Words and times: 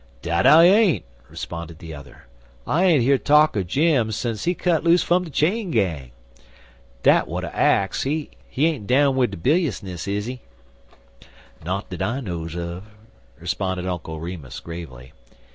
"Dat 0.23 0.47
I 0.47 0.63
ain't," 0.63 1.05
responded 1.29 1.77
the 1.77 1.93
other; 1.93 2.23
"I 2.65 2.85
ain't 2.85 3.03
hear 3.03 3.19
talk 3.19 3.55
er 3.55 3.61
Jem 3.61 4.11
sence 4.11 4.45
he 4.45 4.55
cut 4.55 4.83
loose 4.83 5.03
fum 5.03 5.25
de 5.25 5.29
chain 5.29 5.69
gang. 5.69 6.09
Dat 7.03 7.25
w'at 7.25 7.43
make 7.43 7.53
I 7.53 7.57
ax. 7.57 8.01
He 8.01 8.29
ain't 8.57 8.87
down 8.87 9.15
wid 9.15 9.29
de 9.29 9.37
biliousness, 9.37 10.07
is 10.07 10.25
he?" 10.25 10.41
"Not 11.63 11.91
dat 11.91 12.01
I 12.01 12.19
knows 12.19 12.55
un," 12.55 12.81
responded 13.37 13.85
Uncle 13.85 14.19
Remus, 14.19 14.59
gravely. 14.59 15.13